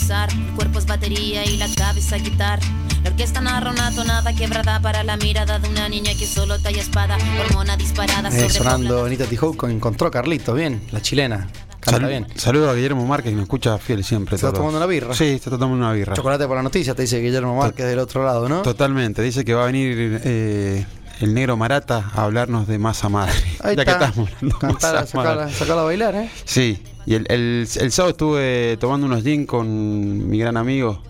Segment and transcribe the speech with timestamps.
[0.00, 0.28] improvisar.
[0.32, 2.58] El cuerpo es batería y la cabeza guitar.
[3.04, 6.80] La orquesta narra una tonada quebrada para la mirada de una niña que solo talla
[6.80, 7.16] espada.
[7.48, 9.04] Hormona disparada Eh, sobre sonando.
[9.04, 11.48] Anita Tijoux encontró a Carlito, bien, la chilena.
[11.80, 12.26] Canta Sal- bien.
[12.36, 14.32] Saludo a Guillermo Márquez que me escucha fiel siempre.
[14.36, 14.58] ¿Se está todos.
[14.58, 15.14] tomando una birra?
[15.14, 16.14] Sí, está tomando una birra.
[16.14, 18.60] Chocolate por la noticia, te dice Guillermo Márquez del otro lado, ¿no?
[18.60, 19.22] Totalmente.
[19.22, 20.84] Dice que va a venir eh,
[21.20, 23.34] el negro Marata a hablarnos de masa madre.
[23.62, 23.98] Ahí ya está.
[23.98, 25.72] que estamos hablando masa madre.
[25.72, 26.30] a bailar, ¿eh?
[26.44, 31.02] Sí, y el, el- el sábado estuve tomando unos gin con mi gran amigo,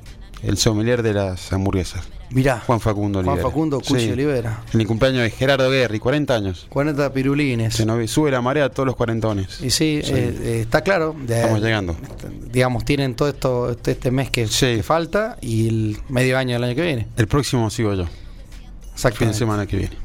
[0.42, 3.48] el sommelier de las hamburguesas, Mirá, Juan Facundo Juan Olivera.
[3.48, 4.10] Facundo Cuchi Sí.
[4.12, 4.62] Olivera.
[4.72, 6.66] En el cumpleaños de Gerardo Guerri, 40 años.
[6.68, 7.74] 40 pirulines.
[7.74, 9.60] Se nos sube la marea a todos los cuarentones.
[9.60, 10.12] Y sí, Sí.
[10.14, 11.16] eh, eh, está claro.
[11.26, 11.96] de- Estamos llegando.
[12.52, 14.76] Digamos, tienen todo esto este, este mes que, Sí.
[14.76, 17.08] que falta y el medio año del año que viene.
[17.16, 18.04] El próximo sigo yo,
[18.94, 19.96] fin de semana que viene.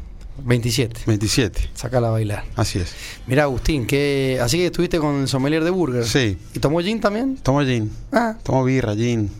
[0.43, 1.01] 27.
[1.07, 2.43] 27, Sacala a bailar.
[2.57, 2.93] así es.
[3.25, 6.05] Mirá, Agustín, que así que estuviste con el sommelier de Burger.
[6.05, 7.37] Sí, ¿Y tomó gin también?
[7.37, 9.31] tomo gin, Ah, tomo birra, gin.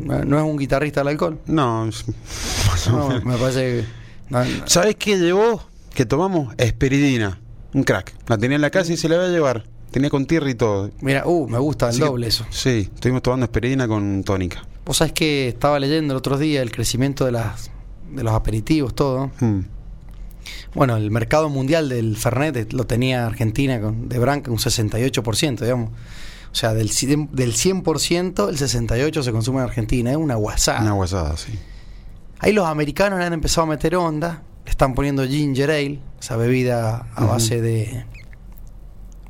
[0.00, 1.38] no es un guitarrista del alcohol.
[1.46, 1.88] No,
[2.88, 3.84] No, me parece que.
[4.30, 4.66] no, no.
[4.66, 5.62] ¿Sabés qué llevó?
[5.94, 7.38] Que tomamos esperidina,
[7.74, 8.14] un crack.
[8.26, 9.64] La tenía en la casa y se la iba a llevar.
[9.92, 10.90] Tenía con tierra y todo.
[11.02, 12.46] Mira, uh, me gusta el doble eso.
[12.50, 14.64] Sí, estuvimos tomando esperidina con tónica.
[14.86, 17.70] Vos sabés que estaba leyendo el otro día el crecimiento de las
[18.12, 19.30] de los aperitivos, todo.
[19.40, 19.60] Mm.
[20.74, 25.90] Bueno, el mercado mundial del Fernet lo tenía Argentina con, de Branca un 68%, digamos.
[25.90, 30.10] O sea, del, cien- del 100%, el 68% se consume en Argentina.
[30.10, 30.80] Es una guasada.
[30.82, 31.52] Una guasada, sí.
[32.40, 34.42] Ahí los americanos le han empezado a meter onda.
[34.64, 38.04] Le están poniendo ginger ale, esa bebida a base de,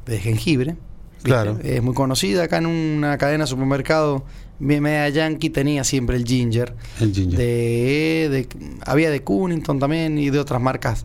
[0.07, 0.77] de jengibre.
[1.15, 1.23] ¿viste?
[1.23, 1.59] Claro.
[1.63, 2.45] Es muy conocida.
[2.45, 4.25] Acá en una cadena de supermercado,
[4.63, 6.75] mi media yankee tenía siempre el ginger.
[7.01, 7.39] El ginger.
[7.39, 8.49] De, de-
[8.87, 11.05] había de Cunnington también y de otras marcas.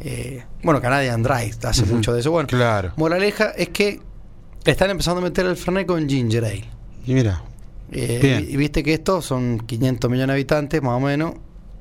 [0.00, 2.30] eh, bueno, Canadian Dry hace mucho de eso.
[2.30, 2.92] Bueno, Claro.
[2.96, 4.00] moraleja es que
[4.64, 6.64] están empezando a meter el Fernet con ginger ale.
[7.06, 7.42] Y mira,
[7.92, 8.46] Eh, Bien.
[8.48, 11.34] y, y viste que estos son 500 millones de habitantes, más o menos,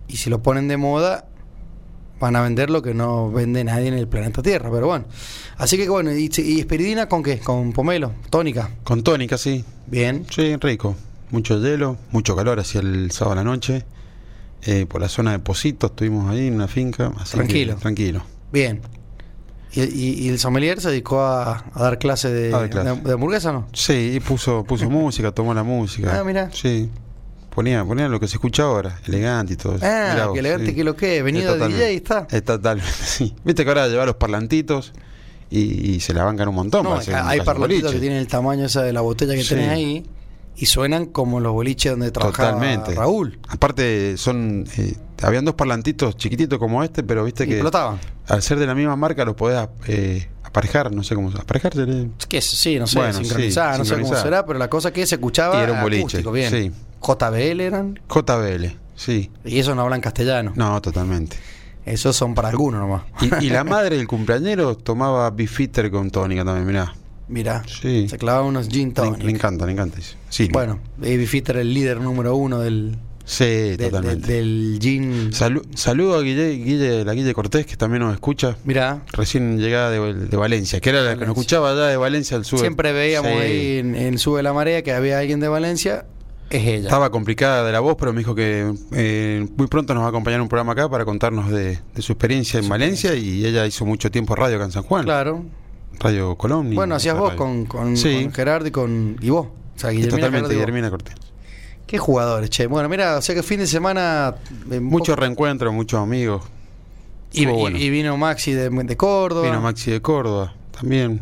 [0.07, 1.25] y si lo ponen de moda,
[2.19, 5.05] van a vender lo que no vende nadie en el planeta Tierra, pero bueno.
[5.57, 7.39] Así que bueno, ¿y, y esperidina con qué?
[7.39, 8.69] Con pomelo, tónica.
[8.83, 9.63] con tónica, sí.
[9.87, 10.25] Bien.
[10.29, 10.95] Sí, rico.
[11.31, 13.85] Mucho hielo, mucho calor hacia el sábado a la noche.
[14.63, 17.11] Eh, por la zona de Positos estuvimos ahí en una finca.
[17.19, 17.75] así que Tranquilo.
[17.77, 18.23] tranquilo.
[18.51, 18.81] Bien.
[19.73, 22.89] ¿Y, y- y el sommelier se dedicó a, a dar clase de, dar clase.
[22.89, 23.67] de- de hamburguesa no?
[23.73, 26.19] Sí, y puso, puso música, tomó la música.
[26.19, 26.49] Ah, mira.
[26.53, 26.89] Sí.
[27.55, 29.85] Ponía, ponía lo que se escucha ahora, elegante y todo eso.
[29.85, 30.75] Ah, Mirá que elegante sí.
[30.75, 32.27] que lo que, venido de DJ está.
[32.29, 33.33] Es totalmente, sí.
[33.43, 34.93] Viste que ahora lleva los parlantitos
[35.49, 36.83] y, y se la bancan un montón.
[36.83, 37.93] No, para hay caso parlamentitos boliche.
[37.95, 39.49] que tienen el tamaño esa de la botella que Sí.
[39.55, 40.05] tenés ahí
[40.61, 42.93] y suenan como los boliches donde trabajaba Totalmente.
[42.93, 43.39] Raúl.
[43.49, 44.65] Aparte, son.
[44.77, 47.99] eh, habían dos parlantitos chiquititos como este, pero viste Y que explotaban.
[48.27, 51.29] al ser de la misma marca los podés eh, aparejar, no sé cómo.
[51.29, 52.07] ¿Aparejar sería?
[52.19, 55.05] Es que sí, no sé, Bueno, sí, no sé cómo será, pero la cosa que
[55.07, 56.51] se escuchaba Y era un boliche, acústico, bien.
[56.51, 56.71] sí.
[57.01, 59.31] JBL eran, JBL, sí.
[59.43, 60.53] y eso no hablan castellano.
[60.55, 61.37] No, totalmente.
[61.83, 63.01] Esos son para algunos nomás.
[63.41, 66.93] Y, y la madre del cumpleañero tomaba bifitter con tónica también, mirá.
[67.31, 68.07] Mira, Sí.
[68.09, 69.23] se clavaban unos gin tonic.
[69.23, 69.97] le encanta, le encanta.
[70.29, 70.49] Sí.
[70.51, 74.33] Bueno, Baby Fitter el líder número uno del, Sí, de- de- totalmente.
[74.33, 75.31] del gin.
[75.31, 78.57] Salu- saludo a Guille, Guille, la Guille Cortés, que también nos escucha.
[78.65, 82.35] Mira, Recién llegada de, de Valencia, que era la que nos escuchaba allá de Valencia
[82.35, 82.59] al sur.
[82.59, 83.37] siempre veíamos Sí.
[83.37, 86.05] ahí en, en Sube la Marea que había alguien de Valencia,
[86.49, 86.83] es ella.
[86.89, 90.09] Estaba complicada de la voz, pero me dijo que eh, muy pronto nos va a
[90.09, 93.85] acompañar un programa acá para contarnos de, de su experiencia en Valencia y ella hizo
[93.85, 95.05] mucho tiempo radio acá en San Juan.
[95.05, 95.45] Claro.
[95.99, 96.73] Radio Colón.
[96.73, 98.23] Bueno, hacías vos con, con, Sí.
[98.23, 99.47] con Gerardo y con y vos.
[99.75, 100.53] O sea, Guillermina Totalmente.
[100.55, 101.15] Guillermina Cortés.
[101.87, 102.67] Qué jugadores, che.
[102.67, 104.35] Bueno, mira, o sea que fin de semana.
[104.71, 106.43] eh, Muchos reencuentros, muchos amigos.
[107.33, 107.77] y, Estuvo y- bueno.
[107.77, 109.45] y vino Maxi de, de Córdoba.
[109.47, 111.21] Vino Maxi de Córdoba también.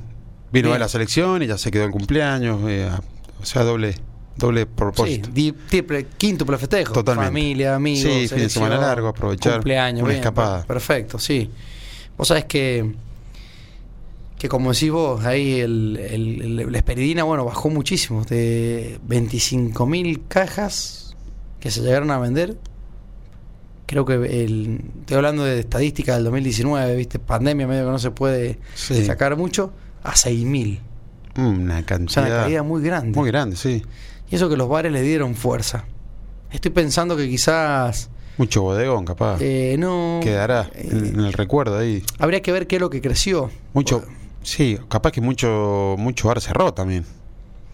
[0.52, 0.74] Vino Bien.
[0.74, 2.59] de la selección y ya se quedó el cumpleaños.
[2.68, 3.02] eh, a-
[3.41, 3.96] o sea, doble
[4.35, 5.29] doble Sí, propósito.
[5.34, 6.94] di- triple, quíntuple festejo.
[6.94, 7.28] Totalmente.
[7.29, 8.09] Familia, amigos.
[8.12, 10.59] Sí, fin de semana largo, aprovechar Cumpleaños, una bien, escapada.
[10.59, 11.49] per- Perfecto, sí.
[12.17, 12.90] Vos sabés que.
[14.40, 18.24] Que como decís vos, ahí el, el- el- la esperidina, bueno, bajó muchísimo.
[18.26, 21.16] De 25.000 cajas
[21.59, 22.58] que se llegaron a vender.
[23.86, 27.20] Creo que el, estoy hablando de estadísticas del 2019, ¿viste?
[27.20, 29.03] Pandemia, medio que no se puede Sí.
[29.06, 29.74] sacar mucho.
[30.03, 30.80] A 6.000.
[31.38, 33.18] Una O sea, una cantidad caída muy grande.
[33.20, 33.84] muy grande, sí.
[34.32, 35.86] Y eso que los bares le dieron fuerza.
[36.52, 39.40] Estoy pensando que quizás Mucho bodegón, capaz.
[39.41, 42.03] eh, no Quedará eh, en el recuerdo ahí.
[42.20, 43.50] habría que ver qué es lo que creció.
[43.74, 44.03] Mucho,
[44.44, 47.06] sí, capaz que mucho mucho bar cerró también.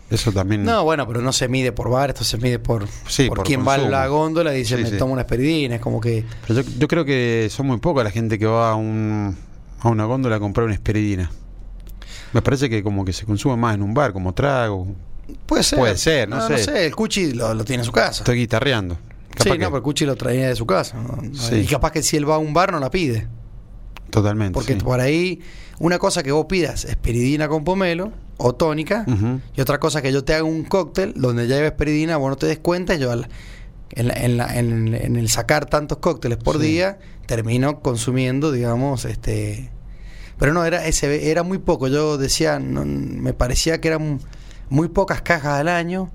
[0.10, 0.64] Eso también.
[0.64, 3.48] No, bueno, pero no se mide por bar, esto se mide por, Sí, por por
[3.48, 4.98] quién va a la góndola y dice Sí, me sí.
[4.98, 5.76] tomo una esperidina.
[5.76, 8.72] Es como que Pero yo, yo creo que son muy pocas la gente que va
[8.72, 9.36] a un
[9.80, 11.32] a una góndola a comprar una esperidina.
[12.34, 14.88] Me parece que como que se consume más en un bar, como trago.
[15.48, 15.80] Puede ser.
[15.80, 16.86] Puede ser, no sé.
[16.86, 18.20] el Cuchi lo, lo tiene en su casa.
[18.22, 18.96] Estoy guitarreando.
[18.96, 19.00] sí,
[19.38, 20.98] Capaz no, que- pero el Cuchi lo traía de su casa.
[20.98, 21.18] ¿no?
[21.34, 21.56] Sí.
[21.56, 23.28] Y capaz que si él va a un bar no la pide.
[24.16, 24.54] Totalmente.
[24.54, 24.80] Porque sí.
[24.80, 25.42] por ahí,
[25.80, 29.06] una cosa que vos pidas esperidina con pomelo o tónica,
[29.56, 32.36] y otra cosa que yo te haga un cóctel donde ya lleves esperidina, vos no
[32.36, 33.28] te des cuenta, y yo al-
[33.92, 36.64] en, la- en, la- en- en el sacar tantos cócteles por Sí.
[36.68, 36.98] día,
[37.28, 39.70] termino consumiendo, digamos, este...
[40.38, 41.88] Pero no, era ese era muy poco.
[41.88, 44.20] Yo decía, no, me parecía que eran
[44.70, 46.10] muy pocas cajas al año.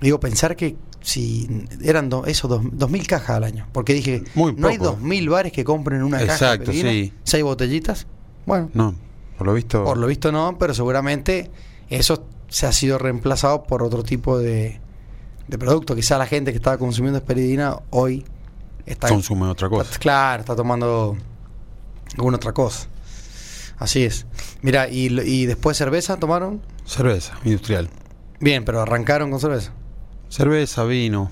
[0.00, 3.66] Digo, pensar que si eran do- eso, dos, dos mil cajas al año.
[3.72, 6.32] Porque dije, Muy no hay dos mil bares que compren una caja de
[6.64, 7.12] Exacto, sí.
[7.24, 8.06] seis botellitas.
[8.46, 8.94] Bueno, No,
[9.36, 9.84] por lo visto.
[9.84, 11.50] por lo visto no, pero seguramente
[11.88, 14.80] eso se ha sido reemplazado por otro tipo de,
[15.48, 15.94] de producto.
[15.94, 18.24] Quizá la gente que estaba consumiendo esperidina hoy
[18.86, 19.84] está, consume otra cosa.
[19.84, 21.16] está- claro, está tomando
[22.16, 22.88] alguna otra cosa.
[23.78, 24.26] Así es.
[24.62, 26.60] Mira, y, y después cerveza tomaron.
[26.84, 27.88] Cerveza, industrial.
[28.40, 29.72] Bien, pero arrancaron con cerveza.
[30.28, 31.30] Cerveza, vino.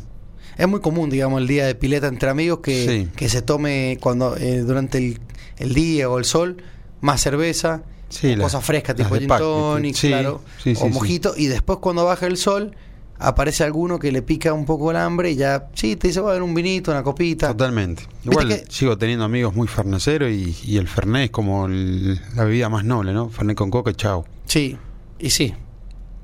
[0.56, 3.10] Es muy común, digamos, el día de pileta entre amigos que, Sí.
[3.14, 5.20] que se tome cuando eh, durante el,
[5.58, 6.56] el día o el sol
[7.02, 10.40] más cerveza, Sí, o las- cosas frescas tipo gin tonic, claro,
[10.80, 12.74] o mojito, y después cuando baja el sol
[13.18, 16.28] aparece alguno que le pica un poco el hambre y ya, sí, te dice, va
[16.28, 17.48] a haber un vinito, una copita.
[17.48, 18.04] Totalmente.
[18.24, 22.44] Igual que- sigo teniendo amigos muy fernaceros y, y el fernet es como el- la
[22.44, 23.28] bebida más noble, ¿no?
[23.28, 24.24] Fernet con coca y chao.
[24.46, 24.76] Sí,
[25.18, 25.54] y sí.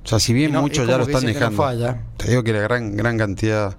[0.05, 1.57] O sea, si bien no- muchos ya lo están no dejando.
[1.63, 1.99] falla.
[2.17, 3.77] Te digo que la gran, gran cantidad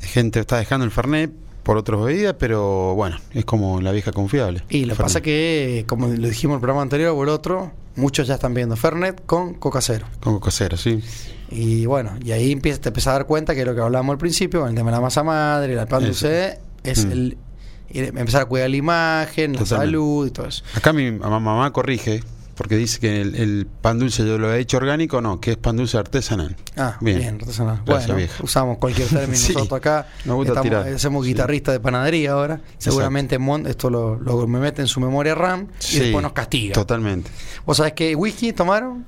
[0.00, 1.30] de gente está dejando el fernet
[1.62, 4.62] por otras bebidas, pero bueno, es como la vieja confiable.
[4.68, 7.72] Y lo que pasa que, como lo dijimos en el programa anterior o el otro,
[7.96, 10.06] muchos ya están viendo Fernet con coca cero.
[10.20, 11.00] Con coca cero, sí.
[11.50, 14.18] Y bueno, y ahí empieza, te empiezas a dar cuenta que lo que hablábamos al
[14.18, 17.10] principio, con el tema de la masa madre, el pan dulce, es Mm.
[17.12, 17.36] el
[17.88, 19.86] empezar a cuidar la imagen, la Totalmente.
[19.92, 20.62] salud y todo eso.
[20.74, 22.22] Acá mi mamá corrige,
[22.56, 25.56] porque dice que el, el pan dulce yo lo he hecho orgánico, no, que es
[25.56, 26.56] pan dulce artesanal.
[26.76, 27.34] Ah, bien, Bien.
[27.40, 27.82] artesanal.
[27.84, 28.42] Gracias, bueno, vieja.
[28.42, 30.06] usamos cualquier término Sí, nosotros acá.
[30.24, 30.88] nos gusta estamos- tirar.
[30.94, 31.28] Hacemos Sí.
[31.32, 32.60] guitarrista de panadería ahora.
[32.78, 36.72] Seguramente esto lo, lo- me mete en su memoria RAM y Sí, después nos castiga.
[36.74, 37.30] Totalmente.
[37.64, 39.04] ¿Vos sabés qué whisky tomaron?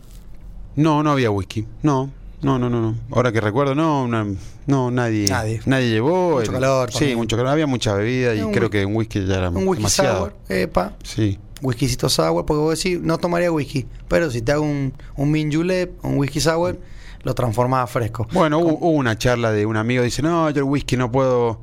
[0.77, 1.67] No, no había whisky.
[1.83, 2.11] No,
[2.43, 2.81] no, no, no.
[2.81, 2.95] no.
[3.11, 5.89] Ahora que recuerdo, no, no, nadie, Nadie.
[5.89, 6.33] llevó.
[6.39, 7.19] Mucho el- calor Sí, también.
[7.19, 7.53] mucho calor.
[7.53, 10.19] Había mucha bebida y creo que un whisky ya era Un whisky demasiado.
[10.19, 10.93] sour, epa.
[11.03, 15.31] Sí, whiskycito sour, porque vos decís, no tomaría whisky, pero si te hago un, un
[15.31, 16.79] mint julep, un whisky sour,
[17.23, 18.27] lo transformas a fresco.
[18.33, 21.61] Bueno, hubo, hubo una charla de un amigo dice, no, yo el whisky no puedo,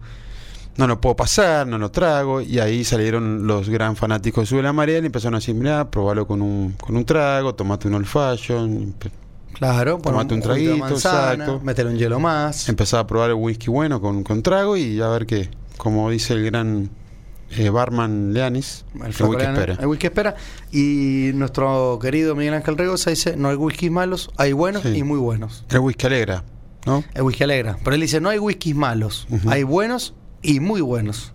[0.77, 2.41] no lo puedo pasar, no lo trago.
[2.41, 5.89] Y ahí salieron los gran fanáticos de Sube la Marea y empezaron a decir, mirá,
[5.89, 8.93] probalo con un, con un trago, tomate un old fashion.
[9.53, 11.61] Claro, Tomate un traguito, manzana, exacto.
[11.63, 12.67] métele un hielo más.
[12.67, 16.33] Empezaba a probar el whisky bueno con, con trago y a ver qué, como dice
[16.33, 16.89] el gran
[17.51, 19.77] eh, barman Leanis, el, whisky espera.
[19.79, 20.35] El whisky espera.
[20.71, 24.89] Y nuestro querido Miguel Ángel Regosa dice, no hay whisky malos, hay buenos Sí.
[24.97, 25.63] y muy buenos.
[25.69, 26.43] El whisky alegra,
[26.85, 27.03] ¿no?
[27.13, 27.77] El whisky alegra.
[27.83, 31.33] Pero él dice, no hay whiskies malos, hay buenos y muy buenos.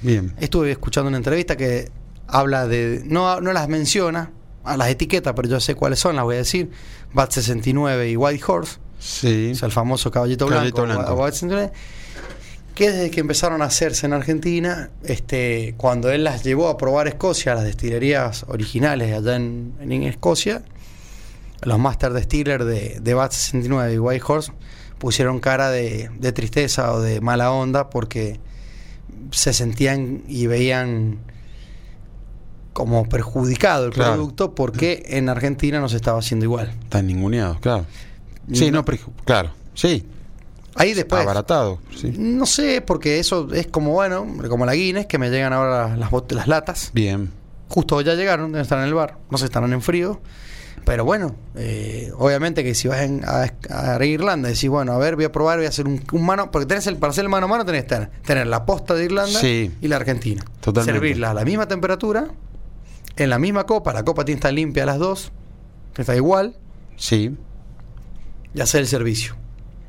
[0.00, 0.34] Bien.
[0.40, 1.90] Estuve escuchando una entrevista que
[2.26, 3.02] habla de.
[3.04, 4.32] No, no las menciona
[4.64, 6.70] a las etiquetas, pero yo sé cuáles son, las voy a decir.
[7.14, 9.50] Bat 69 y White Horse, Sí.
[9.52, 10.76] o sea, el famoso caballito blanco.
[10.76, 11.16] Caballito blanco.
[11.16, 11.72] Bat 69,
[12.74, 17.06] que desde que empezaron a hacerse en Argentina, este, cuando él las llevó a probar
[17.08, 20.62] Escocia, las destilerías originales allá en, en Escocia,
[21.62, 24.52] los Master Distiller de, de Bat 69 y White Horse
[24.98, 28.40] pusieron cara de, de tristeza o de mala onda porque
[29.32, 31.18] se sentían y veían
[32.72, 34.14] como perjudicado el Claro.
[34.14, 36.70] producto porque en Argentina no se estaba haciendo igual.
[36.84, 37.84] Están ninguneados, claro.
[38.52, 38.82] Sí, No.
[38.82, 38.84] no,
[39.24, 39.50] claro.
[39.74, 40.06] Sí.
[40.74, 41.78] Ahí después, Abaratado.
[41.94, 42.12] Sí.
[42.18, 46.10] no sé, porque eso es como, bueno, como la Guinness, que me llegan ahora las,
[46.30, 46.90] las latas.
[46.94, 47.30] Bien.
[47.68, 50.20] Justo ya llegaron, deben estar en el bar, no se estarán en frío.
[50.84, 54.98] Pero bueno, eh, obviamente que si vas en- a, a Irlanda y decís, bueno, a
[54.98, 57.22] ver, voy a probar, voy a hacer un, un mano, porque tenés el, para hacer
[57.24, 59.70] el mano a mano tenés que tener, tener la posta de Irlanda Sí.
[59.80, 60.42] y la Argentina.
[60.60, 60.92] Totalmente.
[60.98, 62.28] Servirla a la misma temperatura,
[63.16, 65.30] en la misma copa, la copa tiene que estar limpia las dos,
[65.94, 66.56] que está igual,
[66.96, 67.36] Sí.
[68.54, 69.36] y hacer el servicio.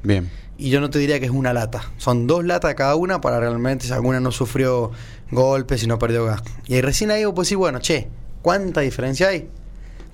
[0.04, 0.30] Bien.
[0.58, 1.92] Y yo no te diría que es una lata.
[1.98, 4.92] Son dos latas cada una para realmente si alguna no sufrió
[5.32, 6.42] golpes y no perdió gas.
[6.68, 8.08] Y ahí recién ahí vos decís, bueno, che,
[8.42, 9.50] ¿cuánta diferencia hay?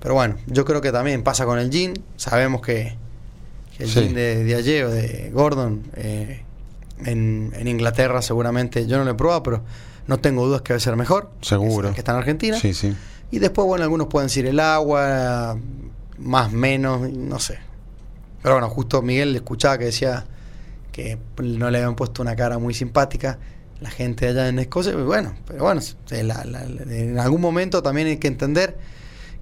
[0.00, 1.92] Pero bueno, yo creo que también pasa con el gin.
[2.16, 2.96] Sabemos que,
[3.76, 4.00] que el Sí.
[4.04, 6.42] gin de Diageo, de Gordon, eh,
[7.04, 9.62] en, en Inglaterra seguramente, yo no lo he probado, pero
[10.06, 11.30] no tengo dudas que va a ser mejor.
[11.42, 11.88] Seguro.
[11.90, 12.56] Que, que está en Argentina.
[12.58, 12.94] Sí, sí.
[13.30, 15.56] Y después, bueno, algunos pueden decir el agua,
[16.18, 17.58] más, menos, no sé.
[18.42, 20.26] Pero bueno, justo Miguel le escuchaba que decía
[20.92, 23.38] que no le habían puesto una cara muy simpática
[23.80, 24.92] la gente allá en Escocia.
[24.92, 25.80] y Bueno, pero bueno,
[26.10, 28.76] la- la- en algún momento también hay que entender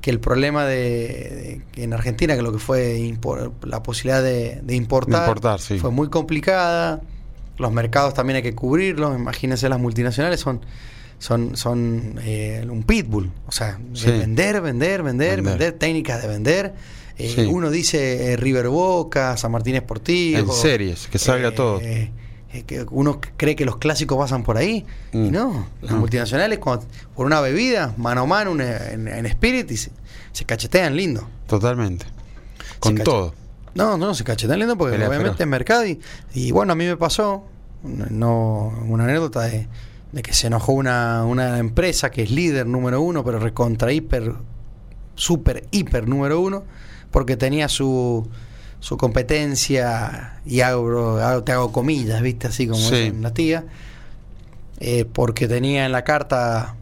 [0.01, 4.75] que el problema de, en Argentina, que lo que fue impor- la posibilidad de, de
[4.77, 5.79] importar, Importar, sí.
[5.81, 7.01] fue muy complicada.
[7.57, 9.19] Los mercados también hay que cubrirlos.
[9.19, 10.61] Imagínense, las multinacionales son
[11.19, 13.33] son son eh, un pitbull.
[13.49, 14.07] O sea, es Sí.
[14.13, 15.45] vender, vender, vender, Vender.
[15.59, 16.75] vender, técnicas de vender.
[17.19, 17.41] Eh, Sí.
[17.51, 20.39] Uno dice eh, River Boca, San Martín Sportivo.
[20.39, 21.79] En series, que salga eh, todo.
[21.81, 24.87] que uno cree que los clásicos pasan por ahí.
[25.13, 25.33] Y Mm.
[25.33, 25.99] no, las No.
[25.99, 29.91] multinacionales cuando- por una bebida, mano a mano, una- en, en Spirit, y se,
[30.33, 31.29] se cachetean lindo.
[31.47, 32.07] Totalmente.
[32.79, 33.35] Con todo.
[33.75, 35.87] No, no, se cachetean lindo porque Pelea obviamente es mercado.
[35.87, 36.01] Y,
[36.35, 37.45] y bueno, a mí me pasó
[37.83, 39.69] no una anécdota de,
[40.13, 44.35] de que se enojó una, una empresa que es líder número uno, pero recontra hiper,
[45.15, 46.65] super hiper número uno,
[47.11, 48.29] porque tenía su,
[48.81, 52.49] su competencia, y hago, te hago comillas, ¿viste?
[52.49, 52.95] Así como Sí.
[52.97, 53.65] dicen las tías,
[54.81, 56.75] eh, porque tenía en la carta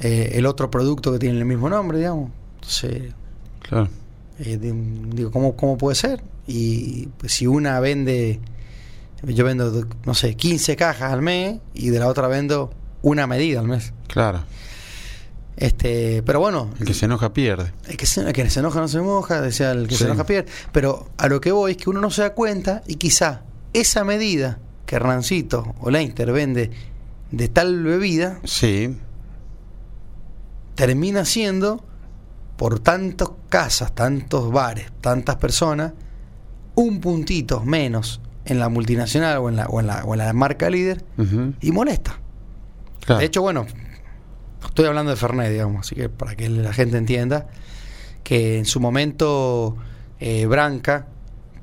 [0.00, 2.30] eh, el otro producto que tiene el mismo nombre, digamos.
[2.56, 3.12] Entonces,
[3.60, 3.88] Claro.
[4.40, 4.72] eh, di-
[5.14, 6.22] digo, ¿cómo, ¿cómo puede ser?
[6.46, 8.40] Y pues, si una vende,
[9.22, 13.60] yo vendo, no sé, 15 cajas al mes y de la otra vendo una medida
[13.60, 13.92] al mes.
[14.08, 14.42] Claro.
[15.56, 17.72] Este, pero bueno, El que se enoja pierde.
[17.88, 20.00] el que se, el que se enoja no se moja, decía el que Sí.
[20.02, 20.50] se enoja pierde.
[20.72, 23.42] Pero a lo que voy es que uno no se da cuenta y quizá
[23.72, 26.70] esa medida que Hernancito o Leinster vende
[27.30, 28.96] de tal bebida Sí.
[30.74, 31.84] termina siendo
[32.56, 35.92] por tantas casas, tantos bares, tantas personas,
[36.74, 40.32] un puntito menos en la multinacional o en la, o en la, o en la
[40.32, 41.04] marca líder
[41.60, 42.18] y molesta.
[43.04, 43.20] Claro.
[43.20, 43.66] De hecho, bueno,
[44.68, 47.46] estoy hablando de Fernet, digamos, así que para que la gente entienda
[48.22, 49.76] que en su momento
[50.20, 51.06] eh, Branca,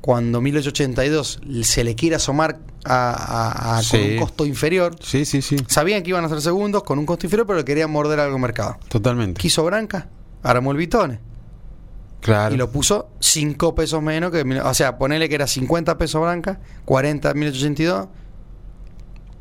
[0.02, 5.42] cuando 1882 se le quiere asomar a, a- a- con un costo inferior, Sí, sí,
[5.42, 5.58] sí.
[5.68, 8.42] sabían que iban a ser segundos con un costo inferior, pero querían morder algo en
[8.42, 8.78] mercado.
[8.90, 9.40] Totalmente.
[9.40, 10.10] Quiso Branca,
[10.44, 11.20] armó el Vitone
[12.22, 12.54] Claro.
[12.54, 14.42] y lo puso 5 pesos menos que.
[14.64, 18.08] O sea, ponele que era 50 pesos Branca, 40 1882,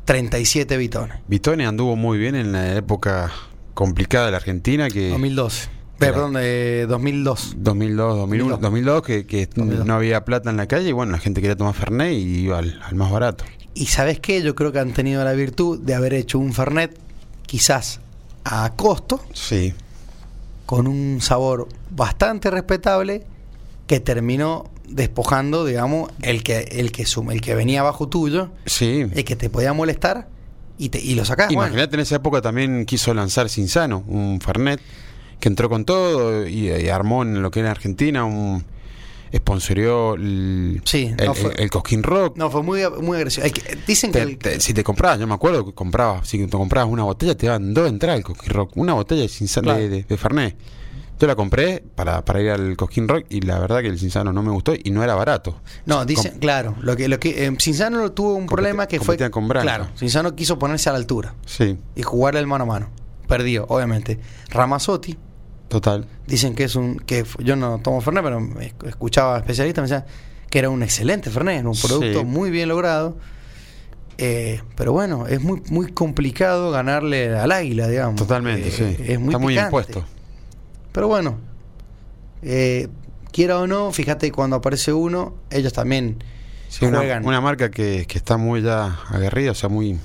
[0.05, 1.17] 37 Vitones.
[1.27, 3.31] Vitone anduvo muy bien en la época
[3.73, 5.67] complicada de la Argentina que 2012.
[5.97, 6.13] Claro.
[6.15, 7.55] Perdón, de 2002.
[7.57, 9.85] 2002, 2001, 2002 que, que 2002.
[9.85, 12.57] no había plata en la calle y bueno, la gente quería tomar Fernet y iba
[12.57, 13.43] al, al más barato.
[13.75, 14.41] Y sabes qué?
[14.41, 16.97] Yo creo que han tenido la virtud de haber hecho un Fernet,
[17.45, 17.99] quizás
[18.43, 19.73] a costo, Sí.
[20.65, 23.23] con un sabor bastante respetable,
[23.87, 29.05] que terminó despojando, digamos, el que, el que, sum- el que venía abajo tuyo, Sí.
[29.13, 30.27] el que te podía molestar,
[30.85, 31.47] y, te, y lo sacás.
[31.47, 31.67] bueno.
[31.67, 34.79] Imagínate, en esa época también quiso lanzar Cinzano, un Fernet,
[35.39, 38.63] que entró con todo y, y armó en lo que era Argentina un
[39.33, 42.37] sponsorió el, Sí, el, fue- el- el Cosquín Rock.
[42.37, 43.47] No, fue muy, muy agresivo.
[43.87, 44.19] Dicen que.
[44.21, 47.35] El- te- si te comprabas, yo me acuerdo que comprabas, si te comprabas una botella,
[47.35, 49.29] te daban dos entradas al Cosquín Rock, una botella de,
[49.61, 49.79] Claro.
[49.79, 50.55] de, de- de Fernet.
[51.21, 54.33] Yo la compré para, para ir al Cosquín Rock y la verdad que el Cinzano
[54.33, 55.61] no me gustó y no era barato.
[55.85, 56.75] no, dicen, Com- claro.
[56.81, 59.17] Lo que, lo que, eh, Cinzano tuvo un problema que fue.
[59.29, 59.47] con.
[59.47, 62.89] Claro, Cinzano quiso ponerse a la altura Sí, y jugarle el mano a mano.
[63.27, 64.19] Perdió, obviamente.
[64.49, 65.15] Ramazzotti,
[65.67, 66.07] total.
[66.25, 66.97] dicen que es un.
[66.97, 70.05] que Yo no tomo Fernet, pero me esc- escuchaba especialistas, me decían
[70.49, 71.85] que era un excelente Fernet, un Sí.
[71.87, 73.15] producto muy bien logrado.
[74.17, 78.15] Eh, pero bueno, es muy muy complicado ganarle al águila, digamos.
[78.15, 79.03] Totalmente, Eh, sí.
[79.03, 80.03] Es muy Está muy impuesto.
[80.91, 81.37] Pero bueno,
[82.41, 82.87] eh,
[83.31, 86.23] quiera o no, fíjate cuando aparece uno, ellos también
[86.69, 87.25] Sí, una, juegan.
[87.25, 89.97] una marca que, que está muy ya aguerrida, o sea, muy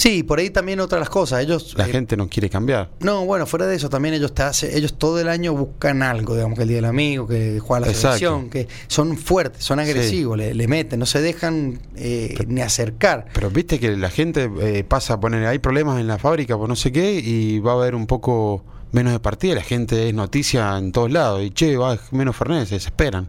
[0.00, 1.42] Sí, por ahí también otras las cosas.
[1.42, 1.74] Ellos.
[1.76, 2.88] la eh, gente no quiere cambiar.
[3.00, 6.34] No, bueno, fuera de eso también ellos te hace, ellos todo el año buscan algo,
[6.34, 8.16] digamos que el día del amigo, que juega la Exacto.
[8.16, 13.26] selección, que son fuertes, son agresivos, le, le meten, no se dejan eh, ni acercar.
[13.34, 16.66] Pero viste que la gente eh, pasa a poner, hay problemas en la fábrica por
[16.70, 20.14] no sé qué y va a haber un poco menos de partida, la gente es
[20.14, 23.28] noticia en todos lados y che, va menos Fernet, se desesperan.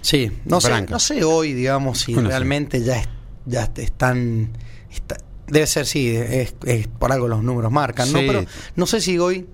[0.00, 2.30] Sí, no sé, no sé hoy, digamos, si Bueno, sí.
[2.32, 3.08] realmente ya es-
[3.46, 4.50] ya están
[4.90, 5.16] está-
[5.46, 8.18] debe ser sí, es, es por algo los números marcan, ¿no?
[8.20, 8.44] Pero
[8.76, 9.46] no sé si hoy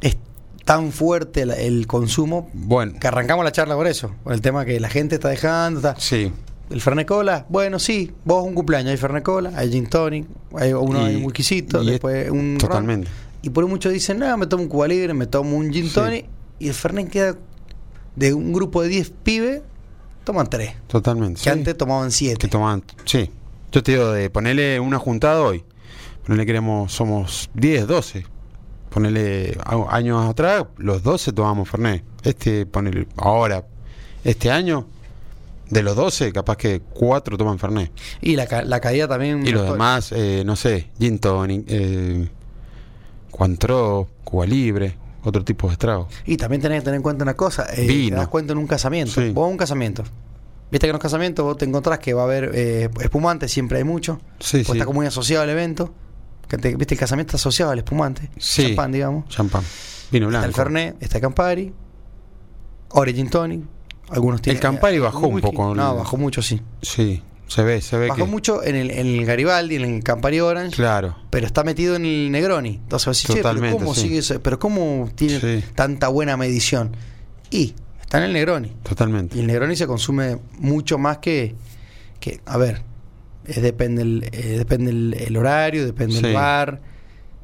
[0.00, 0.16] es
[0.64, 4.64] tan fuerte la- el consumo Bueno, que arrancamos la charla por eso, por el tema
[4.64, 6.30] que la gente está dejando, está, sí,
[6.70, 10.72] el Fernet Cola, bueno, sí, vos un cumpleaños, hay Fernet Cola, hay Gin Tonic, hay
[10.72, 13.04] uno Y- hay un whiskycito, después un ron.
[13.44, 15.88] Y por ahí muchos dicen, no, me tomo un Cuba Libre, me tomo un Gin
[15.88, 15.94] Sí.
[15.94, 16.26] Tonic,
[16.58, 17.36] y el Fernet queda
[18.16, 19.60] de un grupo de 10 pibes,
[20.24, 20.72] toman 3.
[20.86, 21.38] Totalmente.
[21.38, 21.50] Que sí.
[21.50, 22.48] antes tomaban que 7.
[22.48, 23.30] toman, sí.
[23.70, 25.62] Yo te digo de ponerle una juntada hoy.
[26.24, 28.24] Ponerle queremos somos 10, 12.
[28.88, 32.02] Ponerle a- años atrás, los 12 tomamos Fernet.
[32.22, 33.66] Este ponele ahora
[34.22, 34.86] este año
[35.68, 37.90] de los 12, capaz que 4 toman Fernet.
[38.22, 39.46] Y la, ca- la caída también.
[39.46, 42.28] Y los demás, eh, no sé, Gin Tonic, eh,
[43.36, 46.08] Cointreau, Cuba Libre, otro tipo de estrago.
[46.24, 48.10] Y también tenés que tener en cuenta una cosa, eh, Vino.
[48.16, 49.12] te das cuenta en un casamiento.
[49.20, 49.30] Sí.
[49.30, 50.04] Vos un casamiento.
[50.70, 53.78] Viste que en los casamientos vos te encontrás que va a haber eh, espumante, siempre
[53.78, 54.18] hay mucho.
[54.40, 54.72] Sí, porque sí.
[54.72, 55.92] está como muy asociado al evento.
[56.48, 58.30] Que te- Viste, el casamiento está asociado al espumante.
[58.38, 58.66] Sí.
[58.68, 59.28] Champán, digamos.
[59.28, 59.62] Champán.
[60.12, 60.46] Vino Está blanco.
[60.46, 61.72] el Fernet, está el Campari,
[62.90, 63.62] Origin Tonic.
[64.10, 64.60] Algunos tienen.
[64.60, 65.50] Campari eh, bajó algún un whisky.
[65.56, 66.60] poco el- No, bajó mucho, sí.
[66.82, 68.30] Sí, se ve, se ve Bajó que...
[68.30, 70.76] mucho en el, en el Garibaldi, en el Campari Orange.
[70.76, 71.16] Claro.
[71.30, 72.80] Pero está metido en el Negroni.
[72.82, 74.00] Entonces decís, che, pero Totalmente, ¿cómo sí.
[74.02, 75.64] sigue ese- Pero ¿cómo tiene Sí.
[75.74, 76.96] tanta buena medición?
[77.50, 78.72] Y está en el Negroni.
[78.82, 79.36] Totalmente.
[79.36, 81.54] Y el Negroni se consume mucho más que.
[82.20, 82.82] que a ver,
[83.44, 86.26] es depende el, eh, depende el, el horario, depende Sí.
[86.26, 86.80] el bar.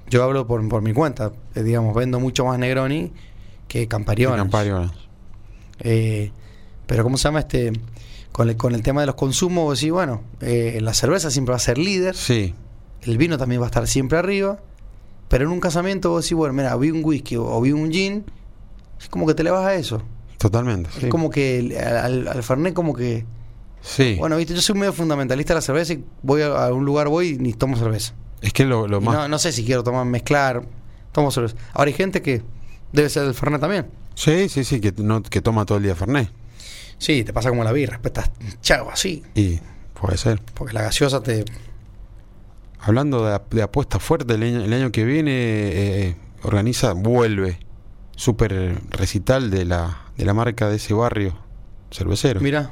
[0.09, 1.31] Yo hablo por, por mi cuenta.
[1.55, 3.13] eh, digamos, vendo mucho más Negroni
[3.69, 4.43] que Campari Orange.
[4.43, 4.95] Campari Orange.
[5.81, 6.33] Eh,
[6.87, 7.73] pero ¿cómo se llama este?
[8.33, 11.51] Con el, con el tema de los consumos, vos decís, bueno, eh, la cerveza siempre
[11.53, 12.55] va a ser líder, Sí,
[13.03, 14.59] el vino también va a estar siempre arriba,
[15.29, 18.25] pero en un casamiento vos decís, bueno, mira, vi un whisky o, vi un gin,
[19.01, 20.03] es como que te le vas a eso.
[20.39, 20.91] totalmente.
[20.93, 21.07] sí.
[21.07, 23.25] Es como que el- al, al Fernet como que...
[23.83, 24.17] Sí.
[24.19, 27.09] Bueno, viste, yo soy medio fundamentalista de la cerveza y voy a, a un lugar,
[27.09, 28.13] voy y ni tomo cerveza.
[28.43, 29.15] es que lo, lo más...
[29.15, 30.63] no, no sé si quiero tomar, mezclar,
[31.13, 31.57] tomo cerveza.
[31.73, 32.43] Ahora hay gente que
[32.93, 33.87] debe ser del Fernet también.
[34.15, 36.31] Sí, sí, sí, que, no, que toma todo el día Fernet.
[37.01, 38.31] Sí, te pasa como la birra, estás
[38.61, 39.59] chavo así, Y
[40.01, 40.41] puede ser.
[40.55, 41.45] porque la gaseosa te...
[42.79, 47.59] Hablando de, de apuestas fuertes, el año, el año que viene eh, organiza, vuelve,
[48.17, 51.37] super recital de la, de la marca de ese barrio
[51.91, 52.41] cervecero.
[52.41, 52.71] Mira,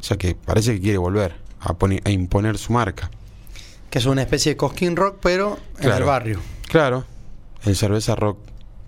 [0.00, 3.10] O sea que parece que quiere volver a, poni- a imponer su marca.
[3.90, 6.40] que es una especie de Cosquín Rock, pero en el barrio.
[6.68, 7.04] Claro,
[7.64, 8.38] el Cerveza Rock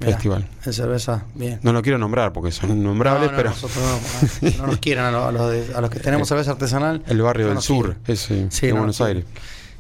[0.01, 0.49] Festival.
[0.65, 1.61] En cerveza, bien.
[1.63, 3.85] No lo quiero nombrar porque son innombrables, No, no, pero nosotros
[4.43, 7.03] no, no nos quieran a, los- a los de- a los que tenemos cerveza artesanal.
[7.07, 9.25] el barrio del sur, ese, Sí, de no Buenos nos Aires.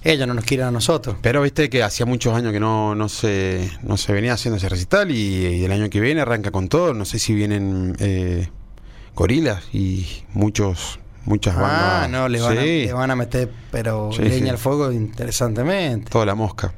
[0.02, 1.16] Ellos no nos quieren a nosotros.
[1.20, 4.68] Pero viste que hacía muchos años que no, no se no se venía haciendo ese
[4.70, 5.14] recital y,
[5.46, 6.94] y el año que viene arranca con todo.
[6.94, 8.48] No sé si vienen eh,
[9.14, 12.04] gorilas y muchos muchas bandas.
[12.04, 14.48] Ah, no, le van, a, Sí, le van a meter, pero Sí, leña sí.
[14.48, 16.10] al fuego interesantemente.
[16.10, 16.72] toda la mosca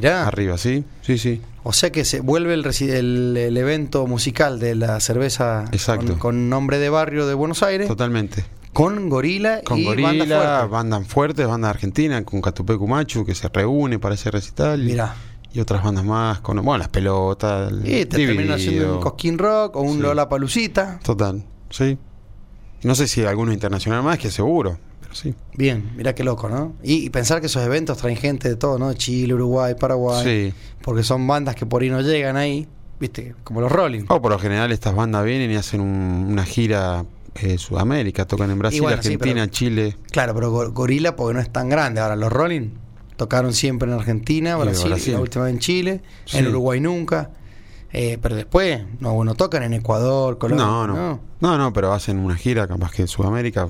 [0.00, 0.26] Mirá.
[0.26, 1.40] arriba, sí, sí, sí.
[1.64, 6.06] O sea que se vuelve el, resi- el, el evento musical de la cerveza Exacto.
[6.12, 8.44] Con, con nombre de barrio de Buenos Aires, Totalmente.
[8.72, 10.26] con gorila Con y gorila, banda
[10.58, 10.72] fuerte.
[10.72, 14.82] bandas fuertes, banda argentina, con Catupecu Machu que se reúne para ese recital.
[14.82, 15.14] Mirá.
[15.52, 17.70] Y otras bandas más, con bueno, las pelotas.
[17.72, 20.02] el Y te terminan haciendo un Cosquín Rock o un Sí.
[20.02, 21.00] Lola Palucita.
[21.02, 21.98] Total, sí.
[22.82, 24.78] No sé si alguno internacional más, que seguro,
[25.12, 25.34] sí.
[25.56, 26.74] Bien, mirá qué loco, ¿no?
[26.82, 28.92] Y, y pensar que esos eventos traen gente de todo, ¿no?
[28.94, 30.24] Chile, Uruguay, Paraguay.
[30.24, 30.54] Sí.
[30.82, 32.66] Porque son bandas que por ahí no llegan ahí,
[33.00, 33.34] ¿viste?
[33.44, 34.04] Como los Rolling.
[34.08, 37.04] O por lo general estas bandas vienen y hacen un- una gira
[37.40, 39.96] eh, Sudamérica, tocan en Brasil, bueno, sí, Argentina, pero- Chile.
[40.10, 42.00] Claro, pero Go- Gorila porque no es tan grande.
[42.00, 42.70] Ahora, los Rolling
[43.16, 45.12] tocaron siempre en Argentina, Y Brasil, Brasil.
[45.14, 46.38] la última en Chile, Sí.
[46.38, 47.30] en Uruguay nunca.
[47.92, 50.66] Eh, pero después, no, no tocan en Ecuador, Colombia.
[50.66, 53.68] No, no, no, no, pero hacen una gira, capaz que en Sudamérica,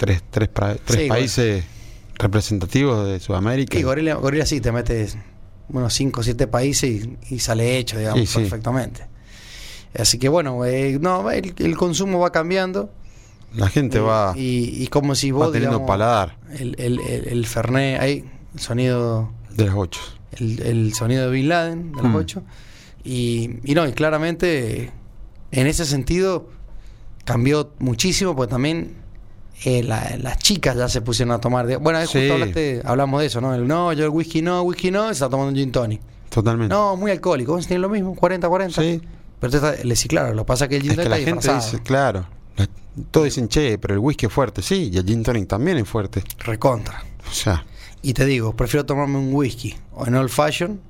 [0.00, 1.64] tres, tres, pra- tres Sí, países
[2.18, 3.78] representativos de Sudamérica.
[3.78, 5.16] Y Gorila, Gorila sí, te metes
[5.68, 8.38] unos 5 o 7 países y, y sale hecho, digamos, Sí, sí.
[8.40, 9.06] perfectamente.
[9.98, 12.90] Así que bueno, eh, no, el, el consumo va cambiando.
[13.54, 17.00] La gente Eh, va, Y, y como si vos, va teniendo digamos, paladar el, el,
[17.00, 20.00] el, el Fernet, ahí, el sonido, de los ocho.
[20.32, 22.16] el, el sonido de Bin Laden, de los Mm.
[22.16, 22.42] ocho.
[23.04, 24.92] Y, y no, y claramente,
[25.50, 26.48] en ese sentido,
[27.24, 28.94] cambió muchísimo, porque también
[29.64, 31.66] eh, la- las chicas ya se pusieron a tomar.
[31.66, 32.30] de- bueno, justo Sí.
[32.30, 33.54] hablaste, hablamos de eso, ¿no?
[33.54, 36.00] El no, yo el whisky no, whisky no, se está tomando un gin tonic.
[36.30, 36.72] Totalmente.
[36.74, 38.80] No, muy alcohólico, vos lo mismo, 40-40.
[38.82, 39.00] Sí.
[39.40, 41.24] Pero está- le sí, claro, lo pasa es que el gin Es que tonic la
[41.24, 42.68] gente dice, claro, la-
[43.10, 45.88] todos dicen, che, pero el whisky es fuerte, sí, y el gin tonic también es
[45.88, 46.22] fuerte.
[46.40, 47.02] Recontra.
[47.28, 47.64] O sea,
[48.02, 50.80] Y te digo, prefiero tomarme un whisky o en old fashion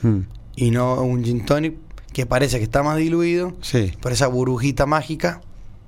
[0.00, 0.18] mm,
[0.56, 1.74] y no un gin tonic
[2.12, 5.42] que parece que está más diluido sí, por esa burbujita mágica.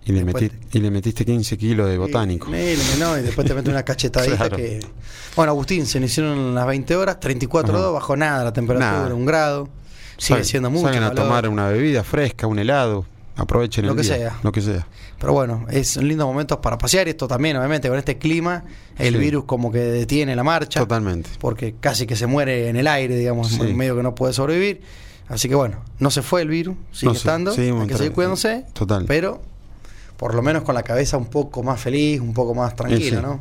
[0.06, 2.48] Y le, metí- y le metiste 15 kilos de botánico.
[2.50, 4.56] Y, y- no, y después te mete una cachetadita Claro.
[4.56, 4.80] que...
[5.36, 7.78] Bueno, Agustín, se nos hicieron las 20 horas, 34 Ajá.
[7.78, 9.14] grados, bajó nada la temperatura, Nada.
[9.14, 9.68] un grado.
[10.16, 13.04] Sigue siendo mucho Salgan a tomar una bebida fresca, un helado,
[13.36, 14.38] aprovechen Lo el que día, sea.
[14.42, 14.86] Lo que sea.
[15.18, 17.06] Pero bueno, es un lindo momento para pasear.
[17.08, 18.64] Esto también, obviamente, con este clima,
[18.98, 19.20] el Sí.
[19.20, 20.80] virus como que detiene la marcha.
[20.80, 21.28] Totalmente.
[21.38, 23.60] Porque casi que se muere en el aire, digamos, Sí.
[23.60, 24.80] en medio que no puede sobrevivir.
[25.28, 28.64] Así que bueno, no se fue el virus, sigue No estando, hay que seguir cuidándose.
[28.72, 29.04] Total.
[29.06, 29.42] Pero
[30.16, 33.40] por lo menos con la cabeza un poco más feliz, un poco más tranquilo, ¿no?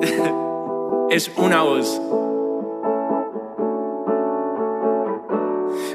[1.10, 2.00] es una voz.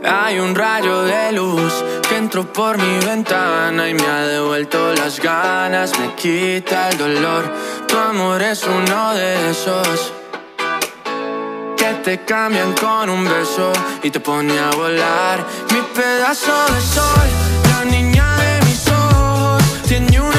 [0.03, 1.73] Hay un rayo de luz
[2.07, 7.51] que entró por mi ventana y me ha devuelto las ganas, me quita el dolor.
[7.87, 10.13] Tu amor es uno de esos
[11.77, 15.45] que te cambian con un beso y te pone a volar.
[15.71, 17.29] Mi pedazo de sol,
[17.71, 18.18] la niña.
[19.89, 20.38] Continue